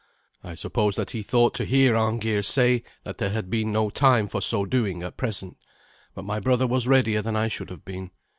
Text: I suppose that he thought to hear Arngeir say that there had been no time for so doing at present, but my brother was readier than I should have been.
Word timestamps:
I 0.43 0.55
suppose 0.55 0.95
that 0.95 1.11
he 1.11 1.21
thought 1.21 1.53
to 1.53 1.63
hear 1.63 1.95
Arngeir 1.95 2.41
say 2.41 2.81
that 3.03 3.19
there 3.19 3.29
had 3.29 3.51
been 3.51 3.71
no 3.71 3.91
time 3.91 4.25
for 4.25 4.41
so 4.41 4.65
doing 4.65 5.03
at 5.03 5.15
present, 5.15 5.57
but 6.15 6.25
my 6.25 6.39
brother 6.39 6.65
was 6.65 6.87
readier 6.87 7.21
than 7.21 7.35
I 7.35 7.47
should 7.47 7.69
have 7.69 7.85
been. 7.85 8.09